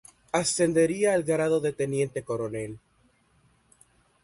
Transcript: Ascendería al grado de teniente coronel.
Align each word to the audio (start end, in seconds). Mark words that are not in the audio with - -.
Ascendería 0.31 1.13
al 1.13 1.21
grado 1.21 1.59
de 1.59 1.73
teniente 1.73 2.23
coronel. 2.23 2.79